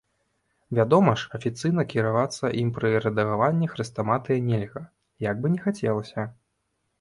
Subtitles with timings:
[0.77, 4.83] Вядома ж, афіцыйна кіравацца ім пры рэдагаванні хрэстаматый нельга,
[5.29, 6.27] як бы ні хацелася.